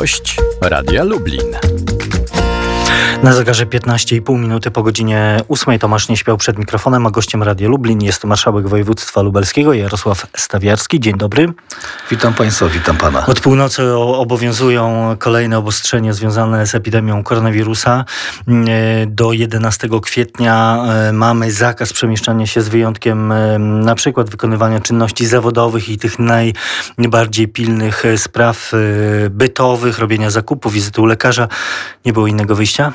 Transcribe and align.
Gość 0.00 0.36
Radia 0.60 1.04
Lublin. 1.04 1.89
Na 3.22 3.32
zegarze 3.32 3.66
15,5 3.66 4.38
minuty 4.38 4.70
po 4.70 4.82
godzinie 4.82 5.40
8 5.48 5.78
Tomasz 5.78 6.08
nie 6.08 6.16
śpiał 6.16 6.36
przed 6.36 6.58
mikrofonem, 6.58 7.06
a 7.06 7.10
gościem 7.10 7.42
Radia 7.42 7.68
Lublin 7.68 8.02
jest 8.02 8.24
marszałek 8.24 8.68
województwa 8.68 9.22
lubelskiego 9.22 9.72
Jarosław 9.72 10.26
Stawiarski. 10.36 11.00
Dzień 11.00 11.18
dobry. 11.18 11.52
Witam 12.10 12.34
Państwa, 12.34 12.66
witam 12.68 12.96
Pana. 12.96 13.26
Od 13.26 13.40
północy 13.40 13.94
obowiązują 13.96 15.16
kolejne 15.18 15.58
obostrzenia 15.58 16.12
związane 16.12 16.66
z 16.66 16.74
epidemią 16.74 17.22
koronawirusa. 17.22 18.04
Do 19.06 19.32
11 19.32 19.88
kwietnia 20.02 20.84
e, 20.88 21.12
mamy 21.12 21.52
zakaz 21.52 21.92
przemieszczania 21.92 22.46
się 22.46 22.62
z 22.62 22.68
wyjątkiem 22.68 23.32
e, 23.32 23.58
na 23.58 23.94
przykład 23.94 24.30
wykonywania 24.30 24.80
czynności 24.80 25.26
zawodowych 25.26 25.88
i 25.88 25.98
tych 25.98 26.16
najbardziej 26.98 27.48
pilnych 27.48 28.04
e, 28.04 28.18
spraw 28.18 28.72
bytowych, 29.30 29.98
robienia 29.98 30.30
zakupów, 30.30 30.72
wizyty 30.72 31.00
u 31.00 31.06
lekarza. 31.06 31.48
Nie 32.04 32.12
było 32.12 32.26
innego 32.26 32.54
wyjścia? 32.54 32.92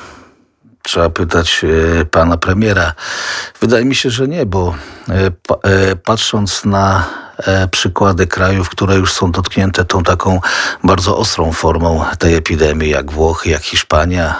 Trzeba 0.86 1.10
pytać 1.10 1.64
e, 2.00 2.04
pana 2.04 2.36
premiera. 2.36 2.92
Wydaje 3.60 3.84
mi 3.84 3.94
się, 3.94 4.10
że 4.10 4.28
nie, 4.28 4.46
bo 4.46 4.74
e, 5.08 5.30
e, 5.62 5.96
patrząc 5.96 6.64
na 6.64 7.04
przykłady 7.70 8.26
krajów, 8.26 8.68
które 8.68 8.96
już 8.96 9.12
są 9.12 9.32
dotknięte 9.32 9.84
tą 9.84 10.02
taką 10.02 10.40
bardzo 10.84 11.18
ostrą 11.18 11.52
formą 11.52 12.04
tej 12.18 12.34
epidemii, 12.34 12.90
jak 12.90 13.12
Włochy, 13.12 13.50
jak 13.50 13.62
Hiszpania, 13.62 14.36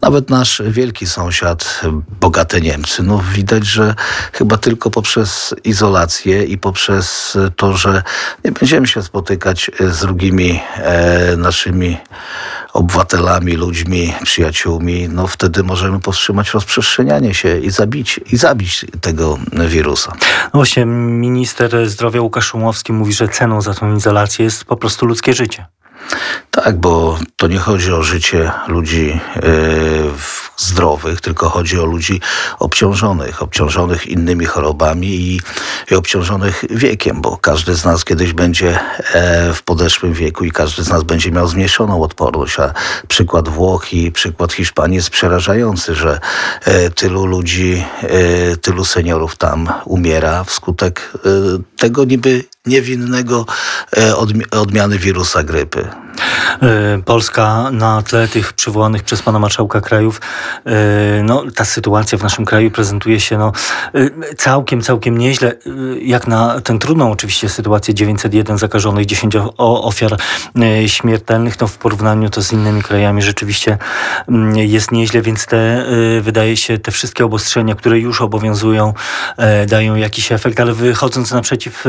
nawet 0.00 0.30
nasz 0.30 0.62
wielki 0.66 1.06
sąsiad, 1.06 1.80
bogate 2.20 2.60
Niemcy. 2.60 3.02
No 3.02 3.22
widać, 3.32 3.66
że 3.66 3.94
chyba 4.32 4.56
tylko 4.56 4.90
poprzez 4.90 5.54
izolację 5.64 6.44
i 6.44 6.58
poprzez 6.58 7.38
to, 7.56 7.76
że 7.76 8.02
nie 8.44 8.52
będziemy 8.52 8.86
się 8.86 9.02
spotykać 9.02 9.70
z 9.80 10.00
drugimi 10.00 10.60
e, 10.76 11.36
naszymi 11.36 11.98
obywatelami, 12.72 13.52
ludźmi, 13.52 14.14
przyjaciółmi, 14.22 15.08
no 15.08 15.26
wtedy 15.26 15.62
możemy 15.62 16.00
powstrzymać 16.00 16.54
rozprzestrzenianie 16.54 17.34
się 17.34 17.58
i 17.58 17.70
zabić, 17.70 18.20
i 18.32 18.36
zabić 18.36 18.86
tego 19.00 19.38
wirusa. 19.68 20.12
No 20.44 20.50
właśnie, 20.52 20.86
minister 20.86 21.88
zdrowia 21.88 22.20
Łukasz 22.20 22.46
Szumowski 22.46 22.92
mówi, 22.92 23.12
że 23.12 23.28
ceną 23.28 23.60
za 23.62 23.74
tą 23.74 23.96
izolację 23.96 24.44
jest 24.44 24.64
po 24.64 24.76
prostu 24.76 25.06
ludzkie 25.06 25.34
życie. 25.34 25.66
Tak, 26.50 26.76
bo 26.76 27.18
to 27.36 27.46
nie 27.48 27.58
chodzi 27.58 27.92
o 27.92 28.02
życie 28.02 28.50
ludzi 28.68 29.20
yy, 29.36 29.42
zdrowych, 30.72 31.20
tylko 31.20 31.48
chodzi 31.48 31.80
o 31.80 31.84
ludzi 31.84 32.20
obciążonych, 32.58 33.42
obciążonych 33.42 34.06
innymi 34.06 34.46
chorobami 34.46 35.08
i, 35.08 35.40
i 35.90 35.94
obciążonych 35.94 36.64
wiekiem, 36.70 37.20
bo 37.20 37.36
każdy 37.36 37.74
z 37.74 37.84
nas 37.84 38.04
kiedyś 38.04 38.32
będzie 38.32 38.78
e, 39.14 39.54
w 39.54 39.62
podeszłym 39.62 40.12
wieku 40.12 40.44
i 40.44 40.50
każdy 40.50 40.82
z 40.82 40.88
nas 40.88 41.02
będzie 41.02 41.30
miał 41.30 41.48
zmniejszoną 41.48 42.02
odporność, 42.02 42.58
a 42.58 42.74
przykład 43.08 43.48
Włoch 43.48 43.92
i 43.94 44.12
przykład 44.12 44.52
Hiszpanii 44.52 44.96
jest 44.96 45.10
przerażający, 45.10 45.94
że 45.94 46.20
e, 46.64 46.90
tylu 46.90 47.26
ludzi, 47.26 47.84
e, 48.02 48.56
tylu 48.56 48.84
seniorów 48.84 49.36
tam 49.36 49.68
umiera 49.84 50.44
wskutek 50.44 51.12
tego 51.76 52.04
niby 52.04 52.44
niewinnego 52.66 53.46
odmiany 54.50 54.98
wirusa 54.98 55.42
grypy. 55.42 55.88
E, 56.62 57.02
Polska 57.04 57.70
na 57.70 58.02
tle 58.02 58.28
tych 58.28 58.52
przywołanych 58.52 59.02
przez 59.02 59.22
pana 59.22 59.38
marszałka 59.38 59.80
krajów, 59.80 60.20
e, 60.66 61.22
no, 61.22 61.44
ta 61.54 61.64
sytuacja 61.64 62.18
w 62.18 62.22
naszym 62.22 62.44
kraju 62.44 62.70
prezentuje 62.70 63.20
się 63.20 63.38
no, 63.38 63.52
e, 63.94 64.34
całkiem, 64.34 64.82
całkiem 64.82 65.18
nieźle, 65.18 65.52
jak 66.02 66.26
na 66.26 66.60
tę 66.60 66.78
trudną 66.78 67.12
oczywiście 67.12 67.48
sytuację 67.48 67.94
901 67.94 68.58
zakażonych, 68.58 69.06
10 69.06 69.36
ofiar 69.56 70.16
śmiertelnych, 70.86 71.60
no 71.60 71.66
w 71.66 71.78
porównaniu 71.78 72.30
to 72.30 72.42
z 72.42 72.52
innymi 72.52 72.82
krajami 72.82 73.22
rzeczywiście 73.22 73.78
mm, 74.28 74.56
jest 74.56 74.92
nieźle, 74.92 75.22
więc 75.22 75.46
te, 75.46 75.86
wydaje 76.20 76.56
się, 76.56 76.78
te 76.78 76.90
wszystkie 76.90 77.24
obostrzenia, 77.24 77.74
które 77.74 77.98
już 77.98 78.20
obowiązują, 78.20 78.94
dają 79.68 79.94
jakiś 79.94 80.32
efekt, 80.32 80.60
ale 80.60 80.72
wychodząc 80.72 81.32
naprzeciw 81.32 81.84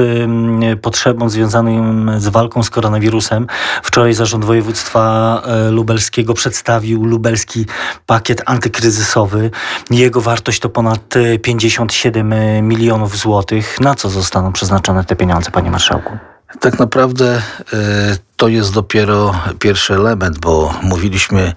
potrzebom 0.81 1.29
związanym 1.29 2.12
z 2.18 2.28
walką 2.28 2.63
z 2.63 2.69
koronawirusem, 2.69 3.47
wczoraj 3.84 4.13
Zarząd 4.13 4.46
Województwa 4.46 5.41
e, 5.46 5.72
Lubelskiego 5.72 6.34
przedstawił 6.34 7.06
lubelski 7.06 7.66
pakiet 8.06 8.41
antykryzysowy. 8.46 9.51
Jego 9.90 10.22
wartość 10.22 10.59
to 10.59 10.69
ponad 10.69 11.13
57 11.41 12.34
e, 12.34 12.62
milionów 12.62 13.18
złotych. 13.18 13.79
Na 13.79 13.96
co 13.96 14.09
zostaną 14.09 14.51
przeznaczone 14.53 15.03
te 15.03 15.16
pieniądze, 15.16 15.51
panie 15.51 15.72
marszałku? 15.72 16.32
Tak 16.59 16.80
naprawdę 16.80 17.41
e, 17.74 18.18
to 18.38 18.47
jest 18.47 18.74
dopiero 18.74 19.36
pierwszy 19.59 19.94
element, 19.94 20.40
bo 20.40 20.74
mówiliśmy 20.81 21.53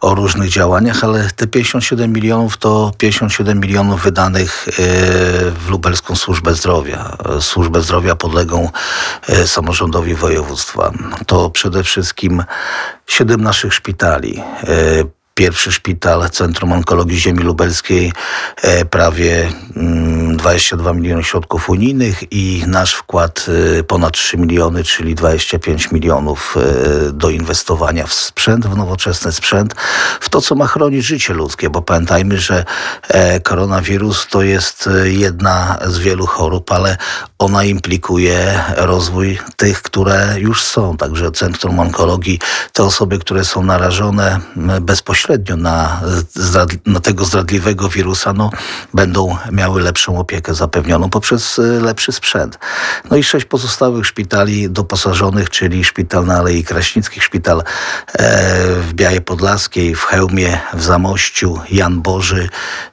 o 0.00 0.14
różnych 0.14 0.48
działaniach, 0.48 1.04
ale 1.04 1.30
te 1.36 1.46
57 1.46 2.12
milionów 2.12 2.56
to 2.56 2.92
57 2.98 3.60
milionów 3.60 4.02
wydanych 4.02 4.68
e, 4.68 4.72
w 5.50 5.68
Lubelską 5.70 6.16
Służbę 6.16 6.54
Zdrowia. 6.54 7.16
Służbę 7.40 7.80
Zdrowia 7.80 8.16
podlegą 8.16 8.68
e, 9.28 9.46
samorządowi 9.46 10.14
województwa. 10.14 10.92
To 11.26 11.50
przede 11.50 11.84
wszystkim 11.84 12.44
siedem 13.06 13.40
naszych 13.40 13.74
szpitali 13.74 14.42
pierwszy 15.34 15.72
szpital 15.72 16.30
Centrum 16.30 16.72
Onkologii 16.72 17.20
Ziemi 17.20 17.42
Lubelskiej 17.42 18.12
e, 18.62 18.84
prawie 18.84 19.48
22 20.36 20.90
mm, 20.90 21.02
miliony 21.02 21.24
środków 21.24 21.70
unijnych 21.70 22.32
i 22.32 22.64
nasz 22.66 22.94
wkład 22.94 23.46
e, 23.78 23.82
ponad 23.82 24.12
3 24.12 24.38
miliony, 24.38 24.84
czyli 24.84 25.14
25 25.14 25.92
milionów 25.92 26.56
e, 26.56 27.12
do 27.12 27.30
inwestowania 27.30 28.06
w 28.06 28.14
sprzęt, 28.14 28.66
w 28.66 28.76
nowoczesny 28.76 29.32
sprzęt, 29.32 29.74
w 30.20 30.28
to, 30.28 30.40
co 30.40 30.54
ma 30.54 30.66
chronić 30.66 31.04
życie 31.04 31.34
ludzkie, 31.34 31.70
bo 31.70 31.82
pamiętajmy, 31.82 32.38
że 32.38 32.64
koronawirus 33.42 34.26
to 34.26 34.42
jest 34.42 34.88
jedna 35.04 35.78
z 35.86 35.98
wielu 35.98 36.26
chorób, 36.26 36.72
ale 36.72 36.96
ona 37.40 37.64
implikuje 37.64 38.64
rozwój 38.76 39.38
tych, 39.56 39.82
które 39.82 40.34
już 40.38 40.62
są. 40.62 40.96
Także 40.96 41.30
Centrum 41.30 41.80
Onkologii, 41.80 42.38
te 42.72 42.84
osoby, 42.84 43.18
które 43.18 43.44
są 43.44 43.62
narażone 43.62 44.40
bezpośrednio 44.80 45.56
na, 45.56 46.00
na 46.86 47.00
tego 47.00 47.24
zdradliwego 47.24 47.88
wirusa, 47.88 48.32
no, 48.32 48.50
będą 48.94 49.36
miały 49.52 49.82
lepszą 49.82 50.18
opiekę 50.18 50.54
zapewnioną 50.54 51.10
poprzez 51.10 51.58
e, 51.58 51.62
lepszy 51.62 52.12
sprzęt. 52.12 52.58
No 53.10 53.16
i 53.16 53.22
sześć 53.22 53.46
pozostałych 53.46 54.06
szpitali 54.06 54.70
doposażonych, 54.70 55.50
czyli 55.50 55.84
szpital 55.84 56.26
na 56.26 56.38
Alei 56.38 56.64
Kraśnickich, 56.64 57.24
szpital 57.24 57.58
e, 57.58 57.64
w 58.74 58.94
Białej 58.94 59.20
Podlaskiej, 59.20 59.94
w 59.94 60.04
Chełmie, 60.04 60.58
w 60.74 60.82
Zamościu, 60.82 61.58
Jan 61.70 62.02
Boży 62.02 62.48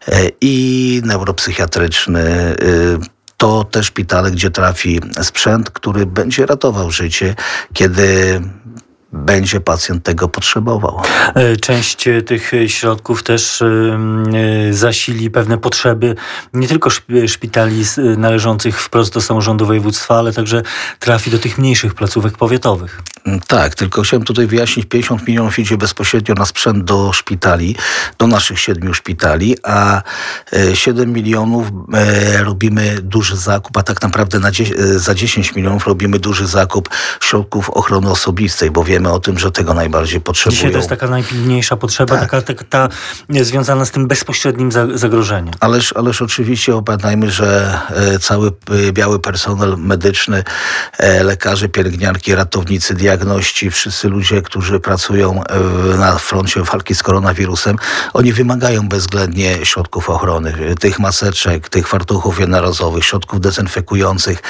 e, 0.08 0.29
i 0.41 1.02
neuropsychiatryczny 1.06 2.22
e, 2.22 3.16
to 3.37 3.63
te 3.63 3.83
szpitale, 3.83 4.31
gdzie 4.31 4.51
trafi 4.51 4.99
sprzęt, 5.21 5.69
który 5.69 6.05
będzie 6.05 6.45
ratował 6.45 6.91
życie, 6.91 7.35
kiedy 7.73 8.41
będzie 9.13 9.61
pacjent 9.61 10.03
tego 10.03 10.27
potrzebował. 10.27 11.01
E, 11.35 11.57
część 11.57 12.07
e, 12.07 12.21
tych 12.21 12.51
środków 12.67 13.23
też 13.23 13.61
e, 13.61 13.67
zasili 14.71 15.31
pewne 15.31 15.57
potrzeby 15.57 16.15
nie 16.53 16.67
tylko 16.67 16.89
szpitali 17.27 17.83
należących 18.17 18.81
wprost 18.81 19.13
do 19.13 19.21
samorządu 19.21 19.65
województwa, 19.65 20.15
ale 20.15 20.33
także 20.33 20.61
trafi 20.99 21.31
do 21.31 21.39
tych 21.39 21.57
mniejszych 21.57 21.93
placówek 21.95 22.37
powiatowych. 22.37 23.01
Mm, 23.27 23.39
tak, 23.47 23.75
tylko 23.75 24.01
chciałem 24.01 24.23
tutaj 24.23 24.47
wyjaśnić, 24.47 24.85
50 24.85 25.27
milionów 25.27 25.59
idzie 25.59 25.77
bezpośrednio 25.77 26.35
na 26.35 26.45
sprzęt 26.45 26.83
do 26.83 27.13
szpitali, 27.13 27.75
do 28.17 28.27
naszych 28.27 28.59
siedmiu 28.59 28.93
szpitali, 28.93 29.57
a 29.63 30.01
7 30.73 31.13
milionów 31.13 31.67
robimy 32.43 33.01
duży 33.01 33.37
zakup, 33.37 33.77
a 33.77 33.83
tak 33.83 34.01
naprawdę 34.01 34.39
na 34.39 34.49
za 34.95 35.16
10 35.16 35.55
milionów 35.55 35.87
robimy 35.87 36.19
duży 36.19 36.47
zakup 36.47 36.90
środków 37.22 37.69
ochrony 37.69 38.09
osobistej, 38.09 38.72
bo 38.72 38.84
wiemy 38.84 39.11
o 39.11 39.19
tym, 39.19 39.40
że 39.40 39.52
tego 39.52 39.73
najbardziej 39.73 40.22
potrzebują. 40.22 40.55
Dzisiaj 40.55 40.72
to 40.72 40.78
jest 40.78 40.90
taka 40.90 41.07
najpilniejsza 41.07 41.78
potrzeba, 41.78 42.16
tak. 42.16 42.29
taka, 42.29 42.41
taka 42.41 42.63
ta 42.63 42.90
związana 43.29 43.85
z 43.85 43.91
tym 43.91 44.07
bezpośrednim 44.07 44.72
zagrożeniem. 44.93 45.53
Ależ, 45.59 45.93
ależ 45.93 46.22
oczywiście 46.22 46.81
pamiętajmy, 46.85 47.31
że 47.31 47.79
e, 47.90 48.19
cały 48.19 48.47
e, 48.87 48.91
biały 48.91 49.19
personel 49.19 49.78
medyczny, 49.78 50.43
e, 50.97 51.23
lekarze, 51.23 51.69
pielęgniarki, 51.69 52.35
ratownicy, 52.35 52.96
diagności, 53.17 53.72
wszyscy 53.72 54.09
ludzie, 54.09 54.41
którzy 54.41 54.79
pracują 54.79 55.43
na 55.97 56.17
froncie 56.17 56.61
walki 56.64 56.96
z 56.96 57.03
koronawirusem, 57.03 57.78
oni 58.14 58.34
wymagają 58.34 58.87
bezwzględnie 58.87 59.66
środków 59.66 60.09
ochrony, 60.09 60.75
tych 60.79 60.99
maseczek, 60.99 61.69
tych 61.69 61.87
fartuchów 61.87 62.40
jednorazowych, 62.40 63.05
środków 63.05 63.41
dezynfekujących. 63.41 64.43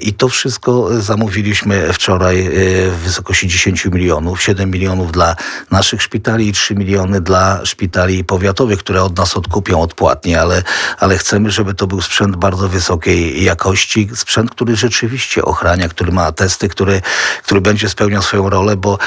I 0.00 0.14
to 0.14 0.28
wszystko 0.28 0.88
zamówiliśmy 1.02 1.92
wczoraj 1.92 2.50
w 2.90 2.96
wysokości 3.04 3.48
10 3.48 3.84
milionów, 3.84 4.42
7 4.42 4.70
milionów 4.70 5.12
dla 5.12 5.36
naszych 5.70 6.02
szpitali 6.02 6.48
i 6.48 6.52
3 6.52 6.74
miliony 6.74 7.20
dla 7.20 7.64
szpitali 7.64 8.24
powiatowych, 8.24 8.78
które 8.78 9.02
od 9.02 9.16
nas 9.16 9.36
odkupią 9.36 9.80
odpłatnie, 9.80 10.40
ale, 10.40 10.62
ale 10.98 11.18
chcemy, 11.18 11.50
żeby 11.50 11.74
to 11.74 11.86
był 11.86 12.00
sprzęt 12.00 12.36
bardzo 12.36 12.68
wysokiej 12.68 13.44
jakości, 13.44 14.08
sprzęt, 14.14 14.50
który 14.50 14.76
rzeczywiście 14.76 15.44
ochrania, 15.44 15.88
który 15.88 16.12
ma 16.12 16.32
testy, 16.32 16.68
który, 16.68 17.02
który 17.42 17.60
będzie 17.60 17.88
spełnia 17.96 18.22
swoją 18.22 18.50
rolę, 18.50 18.76
bo 18.76 18.98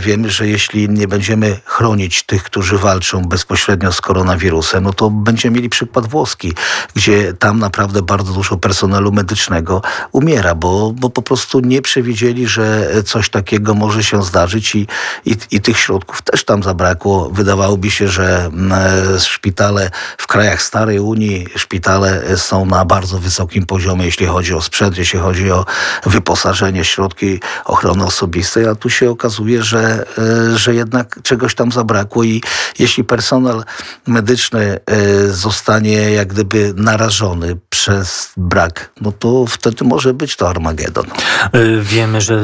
wiemy, 0.00 0.30
że 0.30 0.48
jeśli 0.48 0.88
nie 0.88 1.08
będziemy 1.08 1.60
chronić 1.64 2.22
tych, 2.22 2.42
którzy 2.42 2.78
walczą 2.78 3.24
bezpośrednio 3.24 3.92
z 3.92 4.00
koronawirusem, 4.00 4.84
no 4.84 4.92
to 4.92 5.10
będziemy 5.10 5.56
mieli 5.56 5.68
przykład 5.68 6.06
włoski, 6.06 6.52
gdzie 6.94 7.34
tam 7.34 7.58
naprawdę 7.58 8.02
bardzo 8.02 8.32
dużo 8.32 8.56
personelu 8.56 9.12
medycznego 9.12 9.82
umiera, 10.12 10.54
bo, 10.54 10.92
bo 10.92 11.10
po 11.10 11.22
prostu 11.22 11.60
nie 11.60 11.82
przewidzieli, 11.82 12.46
że 12.46 12.90
coś 13.06 13.30
takiego 13.30 13.74
może 13.74 14.04
się 14.04 14.22
zdarzyć 14.22 14.74
i, 14.74 14.86
i, 15.26 15.36
i 15.50 15.60
tych 15.60 15.78
środków 15.78 16.22
też 16.22 16.44
tam 16.44 16.62
zabrakło. 16.62 17.30
Wydawałoby 17.30 17.90
się, 17.90 18.08
że 18.08 18.44
mm, 18.44 18.72
szpitale 19.20 19.90
w 20.18 20.26
krajach 20.26 20.62
starej 20.62 20.98
Unii, 20.98 21.46
szpitale 21.56 22.38
są 22.38 22.66
na 22.66 22.84
bardzo 22.84 23.18
wysokim 23.18 23.66
poziomie, 23.66 24.04
jeśli 24.04 24.26
chodzi 24.26 24.54
o 24.54 24.62
sprzęt, 24.62 24.98
jeśli 24.98 25.18
chodzi 25.18 25.50
o 25.50 25.64
wyposażenie, 26.06 26.84
środki 26.84 27.40
ochrony 27.64 28.04
osobistej, 28.04 28.21
a 28.70 28.74
tu 28.74 28.90
się 28.90 29.10
okazuje, 29.10 29.62
że, 29.62 30.04
e, 30.18 30.58
że 30.58 30.74
jednak 30.74 31.22
czegoś 31.22 31.54
tam 31.54 31.72
zabrakło 31.72 32.24
i 32.24 32.42
jeśli 32.78 33.04
personel 33.04 33.64
medyczny 34.06 34.78
e, 34.86 35.28
zostanie 35.28 36.10
jak 36.10 36.28
gdyby 36.28 36.74
narażony 36.76 37.56
przez 37.68 38.32
brak, 38.36 38.92
no 39.00 39.12
to 39.12 39.46
wtedy 39.46 39.84
może 39.84 40.14
być 40.14 40.36
to 40.36 40.48
Armagedon. 40.48 41.06
E, 41.06 41.80
wiemy, 41.80 42.20
że 42.20 42.40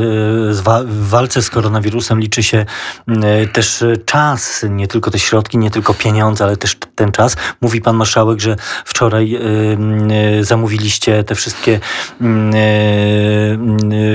w 0.86 1.08
walce 1.08 1.42
z 1.42 1.50
koronawirusem 1.50 2.20
liczy 2.20 2.42
się 2.42 2.66
też 3.52 3.84
czas, 4.04 4.64
nie 4.70 4.88
tylko 4.88 5.10
te 5.10 5.19
środki, 5.19 5.58
nie 5.58 5.70
tylko 5.70 5.94
pieniądze, 5.94 6.44
ale 6.44 6.56
też 6.56 6.76
ten 6.94 7.12
czas. 7.12 7.36
Mówi 7.60 7.81
pan 7.81 7.96
marszałek, 7.96 8.40
że 8.40 8.56
wczoraj 8.84 9.40
zamówiliście 10.40 11.24
te 11.24 11.34
wszystkie 11.34 11.81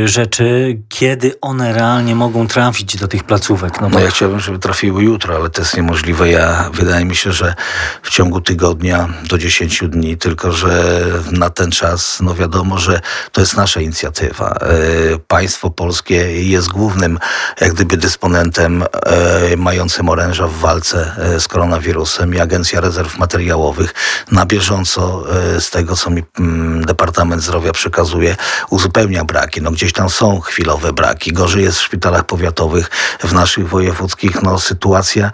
rzeczy, 0.05 0.79
kiedy 0.89 1.39
one 1.53 1.73
realnie 1.73 2.15
mogą 2.15 2.47
trafić 2.47 2.97
do 2.97 3.07
tych 3.07 3.23
placówek. 3.23 3.81
No, 3.81 3.89
bo... 3.89 3.97
no 3.97 3.99
ja 3.99 4.11
chciałbym, 4.11 4.39
żeby 4.39 4.59
trafiły 4.59 5.03
jutro, 5.03 5.35
ale 5.35 5.49
to 5.49 5.61
jest 5.61 5.77
niemożliwe. 5.77 6.29
Ja 6.29 6.69
wydaje 6.73 7.05
mi 7.05 7.15
się, 7.15 7.31
że 7.31 7.55
w 8.03 8.09
ciągu 8.09 8.41
tygodnia 8.41 9.09
do 9.29 9.37
10 9.37 9.83
dni, 9.89 10.17
tylko 10.17 10.51
że 10.51 11.01
na 11.31 11.49
ten 11.49 11.71
czas, 11.71 12.19
no 12.21 12.35
wiadomo, 12.35 12.77
że 12.77 13.01
to 13.31 13.41
jest 13.41 13.57
nasza 13.57 13.81
inicjatywa. 13.81 14.49
E, 14.51 15.19
państwo 15.27 15.69
polskie 15.69 16.43
jest 16.43 16.69
głównym 16.69 17.19
jak 17.61 17.73
gdyby 17.73 17.97
dysponentem 17.97 18.83
e, 18.83 19.57
mającym 19.57 20.09
oręża 20.09 20.47
w 20.47 20.53
walce 20.53 21.11
e, 21.17 21.39
z 21.39 21.47
koronawirusem 21.47 22.35
i 22.35 22.39
Agencja 22.39 22.81
Rezerw 22.81 23.17
Materiałowych 23.17 23.93
na 24.31 24.45
bieżąco 24.45 25.23
z 25.59 25.69
tego, 25.69 25.95
co 25.95 26.09
mi 26.09 26.23
mm, 26.39 26.85
Departament 26.85 27.43
Zdrowia 27.43 27.71
przekazuje, 27.71 28.35
uzupełnia 28.69 29.25
braki. 29.25 29.61
No 29.61 29.71
gdzieś 29.71 29.93
tam 29.93 30.09
są 30.09 30.39
chwilowe 30.39 30.93
braki. 30.93 31.33
Gorzej 31.43 31.63
jest 31.63 31.77
w 31.77 31.81
szpitalach 31.81 32.25
powiatowych, 32.25 32.89
w 33.19 33.33
naszych 33.33 33.69
wojewódzkich. 33.69 34.41
No 34.41 34.59
sytuacja 34.59 35.31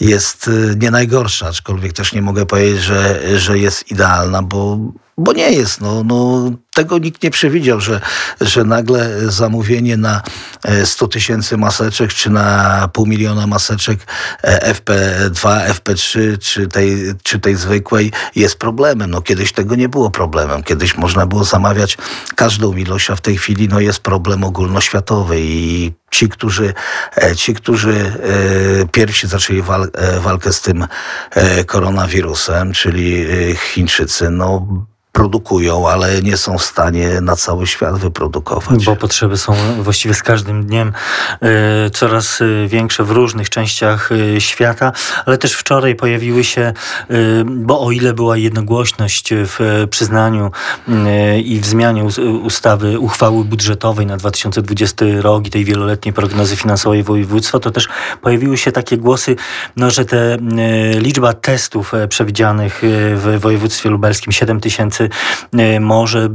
jest 0.00 0.50
nie 0.76 0.90
najgorsza, 0.90 1.48
aczkolwiek 1.48 1.92
też 1.92 2.12
nie 2.12 2.22
mogę 2.22 2.46
powiedzieć, 2.46 2.82
że, 2.82 3.20
że 3.38 3.58
jest 3.58 3.90
idealna, 3.90 4.42
bo 4.42 4.78
bo 5.18 5.32
nie 5.32 5.52
jest. 5.52 5.80
No, 5.80 6.04
no, 6.04 6.50
tego 6.74 6.98
nikt 6.98 7.22
nie 7.22 7.30
przewidział, 7.30 7.80
że, 7.80 8.00
że 8.40 8.64
nagle 8.64 9.30
zamówienie 9.30 9.96
na 9.96 10.22
100 10.84 11.04
e, 11.04 11.08
tysięcy 11.08 11.56
maseczek, 11.56 12.12
czy 12.12 12.30
na 12.30 12.88
pół 12.92 13.06
miliona 13.06 13.46
maseczek 13.46 13.98
FP2, 14.42 15.66
FP3, 15.66 16.38
czy 16.38 16.68
tej, 16.68 16.96
czy 17.22 17.38
tej 17.38 17.56
zwykłej 17.56 18.12
jest 18.36 18.58
problemem. 18.58 19.10
No, 19.10 19.22
kiedyś 19.22 19.52
tego 19.52 19.74
nie 19.74 19.88
było 19.88 20.10
problemem. 20.10 20.62
Kiedyś 20.62 20.96
można 20.96 21.26
było 21.26 21.44
zamawiać 21.44 21.98
każdą 22.36 22.76
ilość, 22.76 23.10
a 23.10 23.16
w 23.16 23.20
tej 23.20 23.38
chwili 23.38 23.68
no, 23.68 23.80
jest 23.80 23.98
problem 23.98 24.44
ogólnoświatowy 24.44 25.40
i 25.40 25.92
ci, 26.10 26.28
którzy, 26.28 26.74
e, 27.22 27.36
ci, 27.36 27.54
którzy 27.54 28.12
e, 28.82 28.88
pierwsi 28.88 29.26
zaczęli 29.26 29.62
wal, 29.62 29.90
walkę 30.20 30.52
z 30.52 30.60
tym 30.60 30.86
koronawirusem, 31.66 32.72
czyli 32.72 33.26
Chińczycy, 33.56 34.30
no 34.30 34.66
produkują, 35.12 35.88
ale 35.88 36.22
nie 36.22 36.36
są 36.36 36.58
w 36.58 36.62
stanie 36.62 37.20
na 37.20 37.36
cały 37.36 37.66
świat 37.66 37.98
wyprodukować. 37.98 38.84
Bo 38.84 38.96
potrzeby 38.96 39.38
są 39.38 39.54
właściwie 39.80 40.14
z 40.14 40.22
każdym 40.22 40.66
dniem 40.66 40.92
y, 41.86 41.90
coraz 41.90 42.40
y, 42.40 42.66
większe 42.68 43.04
w 43.04 43.10
różnych 43.10 43.50
częściach 43.50 44.12
y, 44.12 44.40
świata, 44.40 44.92
ale 45.26 45.38
też 45.38 45.54
wczoraj 45.54 45.94
pojawiły 45.94 46.44
się, 46.44 46.72
bo 47.46 47.80
o 47.80 47.90
ile 47.90 48.12
była 48.12 48.36
jednogłośność 48.36 49.30
w 49.34 49.86
przyznaniu 49.90 50.50
i 51.44 51.60
w 51.60 51.66
zmianie 51.66 52.04
ustawy 52.42 52.98
uchwały 52.98 53.44
budżetowej 53.44 54.06
na 54.06 54.16
2020 54.16 55.04
rok 55.20 55.46
i 55.46 55.50
tej 55.50 55.64
wieloletniej 55.64 56.12
prognozy 56.12 56.56
finansowej 56.56 57.02
województwa, 57.02 57.58
to 57.58 57.70
też 57.70 57.88
pojawiły 58.20 58.56
się 58.56 58.72
takie 58.72 58.98
głosy, 58.98 59.36
no, 59.76 59.90
że 59.90 60.04
te 60.04 60.38
liczba 60.98 61.32
testów 61.32 61.92
przewidzianych 62.08 62.82
w 63.14 63.36
województwie 63.40 63.90
lubelskim 63.90 64.32
7 64.32 64.60
tysięcy 64.60 65.01
E, 65.58 65.80
może 65.80 66.28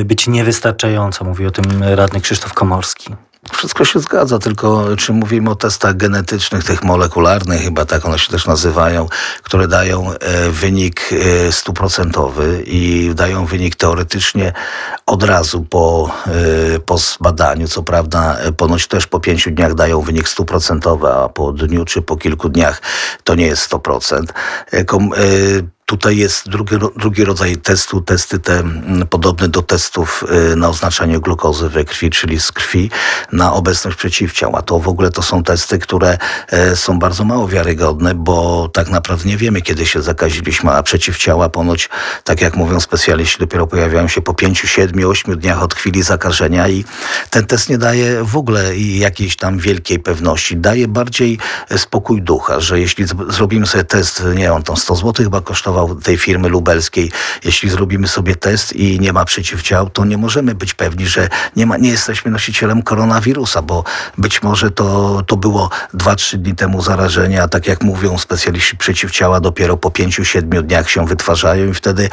e, 0.00 0.04
być 0.04 0.28
niewystarczająca. 0.28 1.24
Mówi 1.24 1.46
o 1.46 1.50
tym 1.50 1.64
radny 1.82 2.20
Krzysztof 2.20 2.54
Komorski. 2.54 3.14
Wszystko 3.52 3.84
się 3.84 4.00
zgadza, 4.00 4.38
tylko 4.38 4.96
czy 4.96 5.12
mówimy 5.12 5.50
o 5.50 5.54
testach 5.54 5.96
genetycznych, 5.96 6.64
tych 6.64 6.84
molekularnych, 6.84 7.62
chyba 7.62 7.84
tak 7.84 8.06
one 8.06 8.18
się 8.18 8.30
też 8.30 8.46
nazywają, 8.46 9.08
które 9.42 9.68
dają 9.68 10.10
e, 10.12 10.50
wynik 10.50 11.10
stuprocentowy 11.50 12.62
i 12.66 13.10
dają 13.14 13.46
wynik 13.46 13.76
teoretycznie 13.76 14.52
od 15.06 15.22
razu 15.22 15.62
po, 15.70 16.10
po 16.86 16.98
zbadaniu. 16.98 17.68
Co 17.68 17.82
prawda, 17.82 18.36
ponoć 18.56 18.86
też 18.86 19.06
po 19.06 19.20
pięciu 19.20 19.50
dniach 19.50 19.74
dają 19.74 20.00
wynik 20.00 20.28
stuprocentowy, 20.28 21.08
a 21.12 21.28
po 21.28 21.52
dniu 21.52 21.84
czy 21.84 22.02
po 22.02 22.16
kilku 22.16 22.48
dniach 22.48 22.82
to 23.24 23.34
nie 23.34 23.46
jest 23.46 23.72
100%. 23.72 24.24
Tutaj 25.88 26.16
jest 26.16 26.48
drugi, 26.48 26.76
drugi 26.96 27.24
rodzaj 27.24 27.56
testu, 27.56 28.00
testy 28.00 28.38
te 28.38 28.62
podobne 29.10 29.48
do 29.48 29.62
testów 29.62 30.24
y, 30.52 30.56
na 30.56 30.68
oznaczanie 30.68 31.20
glukozy 31.20 31.68
we 31.68 31.84
krwi, 31.84 32.10
czyli 32.10 32.40
z 32.40 32.52
krwi 32.52 32.90
na 33.32 33.52
obecność 33.52 33.96
przeciwciał. 33.96 34.56
A 34.56 34.62
to 34.62 34.78
w 34.78 34.88
ogóle 34.88 35.10
to 35.10 35.22
są 35.22 35.42
testy, 35.42 35.78
które 35.78 36.18
e, 36.48 36.76
są 36.76 36.98
bardzo 36.98 37.24
mało 37.24 37.48
wiarygodne, 37.48 38.14
bo 38.14 38.68
tak 38.68 38.88
naprawdę 38.88 39.28
nie 39.28 39.36
wiemy, 39.36 39.62
kiedy 39.62 39.86
się 39.86 40.02
zakaziliśmy, 40.02 40.70
a 40.70 40.82
przeciwciała 40.82 41.48
ponoć, 41.48 41.88
tak 42.24 42.40
jak 42.40 42.56
mówią 42.56 42.80
specjaliści, 42.80 43.38
dopiero 43.38 43.66
pojawiają 43.66 44.08
się 44.08 44.22
po 44.22 44.34
5, 44.34 44.58
7, 44.58 45.08
8 45.08 45.38
dniach 45.38 45.62
od 45.62 45.74
chwili 45.74 46.02
zakażenia 46.02 46.68
i 46.68 46.84
ten 47.30 47.46
test 47.46 47.70
nie 47.70 47.78
daje 47.78 48.24
w 48.24 48.36
ogóle 48.36 48.76
jakiejś 48.76 49.36
tam 49.36 49.58
wielkiej 49.58 49.98
pewności. 49.98 50.56
Daje 50.56 50.88
bardziej 50.88 51.38
e, 51.68 51.78
spokój 51.78 52.22
ducha, 52.22 52.60
że 52.60 52.80
jeśli 52.80 53.04
zrobimy 53.28 53.66
sobie 53.66 53.84
test, 53.84 54.22
nie 54.34 54.52
on 54.52 54.62
tam 54.62 54.76
100 54.76 54.96
zł 54.96 55.24
chyba 55.24 55.40
kosztował, 55.40 55.75
tej 56.02 56.18
firmy 56.18 56.48
lubelskiej. 56.48 57.10
Jeśli 57.44 57.68
zrobimy 57.68 58.08
sobie 58.08 58.36
test 58.36 58.72
i 58.72 59.00
nie 59.00 59.12
ma 59.12 59.24
przeciwciał, 59.24 59.90
to 59.90 60.04
nie 60.04 60.18
możemy 60.18 60.54
być 60.54 60.74
pewni, 60.74 61.06
że 61.06 61.28
nie, 61.56 61.66
ma, 61.66 61.76
nie 61.76 61.90
jesteśmy 61.90 62.30
nosicielem 62.30 62.82
koronawirusa, 62.82 63.62
bo 63.62 63.84
być 64.18 64.42
może 64.42 64.70
to, 64.70 65.22
to 65.26 65.36
było 65.36 65.70
2-3 65.94 66.36
dni 66.36 66.54
temu 66.54 66.82
zarażenie, 66.82 67.42
a 67.42 67.48
tak 67.48 67.66
jak 67.66 67.82
mówią 67.82 68.18
specjaliści 68.18 68.76
przeciwciała, 68.76 69.40
dopiero 69.40 69.76
po 69.76 69.88
5-7 69.88 70.62
dniach 70.62 70.90
się 70.90 71.06
wytwarzają 71.06 71.70
i 71.70 71.74
wtedy 71.74 72.08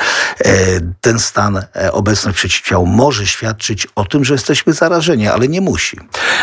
e, 0.46 0.56
ten 1.02 1.20
stan, 1.20 1.58
e, 1.58 2.34
przeciwciał 2.34 2.86
może 2.86 3.28
świadczyć 3.28 3.88
o 3.96 4.06
tym, 4.06 4.26
że 4.26 4.34
jesteśmy 4.34 4.74
zarażeni, 4.74 5.28
ale 5.28 5.48
nie 5.48 5.62
musi. 5.62 5.98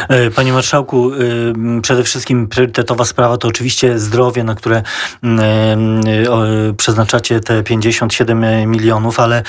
E, 0.09 0.31
panie 0.31 0.53
Marszałku, 0.53 1.12
e, 1.15 1.81
przede 1.83 2.05
wszystkim 2.05 2.49
priorytetowa 2.49 3.05
sprawa 3.05 3.37
to 3.37 3.49
oczywiście 3.49 3.99
zdrowie, 3.99 4.45
na 4.45 4.55
które 4.55 4.83
e, 5.25 6.73
przeznaczono 6.77 7.10
przeznaczacie 7.11 7.40
te 7.40 7.62
57 7.62 8.71
milionów, 8.71 9.21
ale 9.21 9.43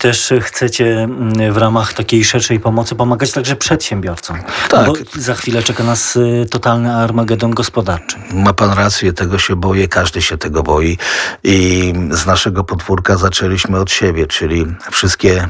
też 0.00 0.32
chcecie 0.40 1.08
w 1.50 1.56
ramach 1.56 1.92
takiej 1.92 2.24
szerszej 2.24 2.60
pomocy 2.60 2.94
pomagać 2.94 3.32
także 3.32 3.56
przedsiębiorcom. 3.56 4.38
Tak. 4.68 4.86
Bo 4.86 4.92
za 5.14 5.34
chwilę 5.34 5.62
czeka 5.62 5.84
nas 5.84 6.16
y, 6.16 6.46
totalny 6.50 6.94
armagedon 6.94 7.50
gospodarczy. 7.50 8.16
Ma 8.32 8.52
pan 8.52 8.72
rację, 8.72 9.12
tego 9.12 9.38
się 9.38 9.56
boję, 9.56 9.88
każdy 9.88 10.22
się 10.22 10.38
tego 10.38 10.62
boi 10.62 10.98
i 11.44 11.92
z 12.10 12.26
naszego 12.26 12.64
podwórka 12.64 13.16
zaczęliśmy 13.16 13.78
od 13.78 13.90
siebie, 13.90 14.26
czyli 14.26 14.66
wszystkie 14.90 15.48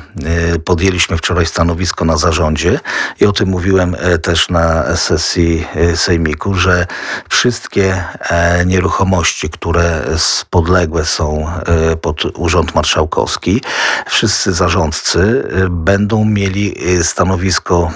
y, 0.55 0.59
podjęliśmy 0.59 1.17
wczoraj 1.17 1.47
stanowisko 1.47 2.05
na 2.05 2.17
zarządzie 2.17 2.81
i 3.21 3.27
o 3.27 3.33
tym 3.33 3.49
mówiłem 3.49 3.97
e, 3.99 4.19
też 4.19 4.49
na 4.49 4.97
sesji 4.97 5.67
e, 5.75 5.97
sejmiku, 5.97 6.55
że 6.55 6.87
wszystkie 7.29 8.05
e, 8.21 8.67
nieruchomości, 8.67 9.51
które 9.51 10.03
podległe 10.51 11.05
są 11.09 11.47
e, 11.67 11.97
pod 11.97 12.25
Urząd 12.39 12.75
Marszałkowski. 12.75 13.61
Wszyscy 14.07 14.53
zarządcy 14.53 15.49
e, 15.51 15.69
będą 15.71 16.25
mieli 16.25 16.77
e, 16.99 17.05
stanowisko 17.05 17.91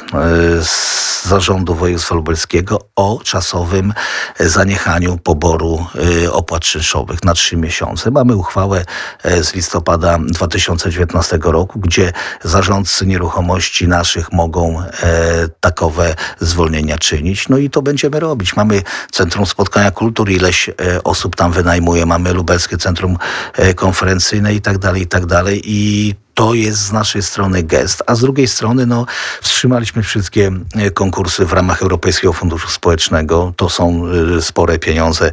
z 0.60 1.02
zarządu 1.24 1.74
województwa 1.74 2.14
lubelskiego 2.14 2.78
o 2.96 3.20
czasowym 3.24 3.94
zaniechaniu 4.40 5.18
poboru 5.18 5.86
opłat 6.32 6.62
czynszowych 6.62 7.24
na 7.24 7.34
trzy 7.34 7.56
miesiące. 7.56 8.10
Mamy 8.10 8.36
uchwałę 8.36 8.84
z 9.24 9.54
listopada 9.54 10.18
2019 10.18 11.38
roku, 11.42 11.80
gdzie 11.80 12.12
zarządcy 12.42 13.06
nieruchomości 13.06 13.88
naszych 13.88 14.32
mogą 14.32 14.82
takowe 15.60 16.14
zwolnienia 16.40 16.98
czynić. 16.98 17.48
No 17.48 17.58
i 17.58 17.70
to 17.70 17.82
będziemy 17.82 18.20
robić. 18.20 18.56
Mamy 18.56 18.82
Centrum 19.12 19.46
Spotkania 19.46 19.90
Kultur, 19.90 20.30
ileś 20.30 20.70
osób 21.04 21.36
tam 21.36 21.52
wynajmuje, 21.52 22.06
mamy 22.06 22.32
Lubelskie 22.32 22.78
Centrum 22.78 23.01
Konferencyjne 23.74 24.54
i 24.54 24.60
tak 24.60 24.78
dalej, 24.78 25.02
i 25.02 25.06
tak 25.06 25.26
dalej. 25.26 25.60
I 25.64 25.80
to 26.34 26.54
jest 26.54 26.78
z 26.78 26.92
naszej 26.92 27.22
strony 27.22 27.62
gest, 27.62 28.02
a 28.06 28.14
z 28.14 28.20
drugiej 28.20 28.48
strony 28.48 28.86
no, 28.86 29.06
wstrzymaliśmy 29.42 30.02
wszystkie 30.02 30.52
e, 30.74 30.90
konkursy 30.90 31.46
w 31.46 31.52
ramach 31.52 31.82
Europejskiego 31.82 32.32
Funduszu 32.32 32.68
Społecznego. 32.68 33.52
To 33.56 33.68
są 33.68 34.04
e, 34.38 34.42
spore 34.42 34.78
pieniądze, 34.78 35.32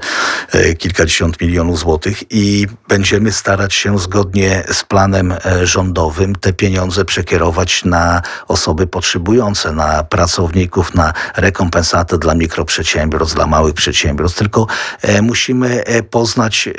e, 0.51 0.73
kilkadziesiąt 0.73 1.41
milionów 1.41 1.79
złotych 1.79 2.23
i 2.29 2.67
będziemy 2.87 3.31
starać 3.31 3.73
się 3.73 3.99
zgodnie 3.99 4.63
z 4.71 4.83
planem 4.83 5.33
rządowym 5.63 6.35
te 6.35 6.53
pieniądze 6.53 7.05
przekierować 7.05 7.85
na 7.85 8.21
osoby 8.47 8.87
potrzebujące, 8.87 9.71
na 9.71 10.03
pracowników, 10.03 10.95
na 10.95 11.13
rekompensatę 11.35 12.17
dla 12.17 12.35
mikroprzedsiębiorstw, 12.35 13.35
dla 13.35 13.47
małych 13.47 13.73
przedsiębiorstw. 13.73 14.37
Tylko 14.37 14.67
musimy 15.21 15.83
poznać 16.09 16.69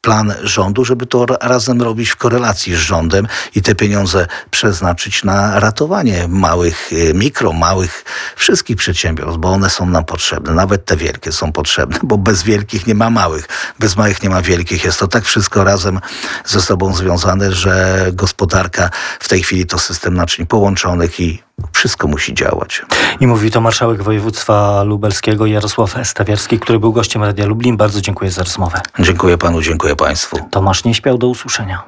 plan 0.00 0.34
rządu, 0.42 0.84
żeby 0.84 1.06
to 1.06 1.26
razem 1.40 1.82
robić 1.82 2.10
w 2.10 2.16
korelacji 2.16 2.74
z 2.74 2.78
rządem 2.78 3.26
i 3.54 3.62
te 3.62 3.74
pieniądze 3.74 4.26
przeznaczyć 4.50 5.24
na 5.24 5.60
ratowanie 5.60 6.28
małych, 6.28 6.92
y, 6.92 7.14
mikro, 7.14 7.52
małych, 7.52 8.04
wszystkich 8.36 8.76
przedsiębiorstw, 8.76 9.38
bo 9.38 9.48
one 9.48 9.70
są 9.70 9.86
nam 9.86 10.04
potrzebne. 10.04 10.52
Nawet 10.52 10.84
te 10.84 10.96
wielkie 10.96 11.32
są 11.32 11.52
potrzebne, 11.52 11.98
bo 12.02 12.18
bez 12.18 12.42
wielkich 12.42 12.86
nie 12.86 12.94
ma 12.94 13.10
małych, 13.10 13.48
bez 13.78 13.96
małych 13.96 14.22
nie 14.22 14.30
ma 14.30 14.42
wielkich. 14.42 14.84
Jest 14.84 14.98
to 14.98 15.08
tak 15.08 15.24
wszystko 15.24 15.64
razem 15.64 16.00
ze 16.44 16.60
sobą 16.60 16.94
związane, 16.94 17.52
że 17.52 18.06
gospodarka 18.12 18.90
w 19.20 19.28
tej 19.28 19.42
chwili 19.42 19.66
to 19.66 19.78
system 19.78 20.14
naczyń 20.14 20.46
połączonych 20.46 21.20
i 21.20 21.42
wszystko 21.72 22.08
musi 22.08 22.34
działać. 22.34 22.82
I 23.20 23.26
mówi 23.26 23.50
to 23.50 23.60
marszałek 23.60 24.02
województwa 24.02 24.82
lubelskiego 24.82 25.46
Jarosław 25.46 25.94
Stawiarski, 26.04 26.58
który 26.58 26.78
był 26.78 26.92
gościem 26.92 27.24
Radia 27.24 27.46
Lublin. 27.46 27.76
Bardzo 27.76 28.00
dziękuję 28.00 28.30
za 28.30 28.42
rozmowę. 28.42 28.80
Dziękuję 28.98 29.38
panu, 29.38 29.62
dziękuję 29.62 29.96
państwu. 29.96 30.38
Tomasz 30.50 30.84
nie 30.84 30.94
śpiał 30.94 31.18
do 31.18 31.28
usłyszenia. 31.28 31.80